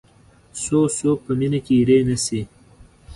څو 0.61 0.79
څوک 0.97 1.17
په 1.25 1.31
مینه 1.39 1.59
کې 1.65 1.73
اېرې 1.77 1.97
نه 2.09 2.17
شي. 2.25 2.41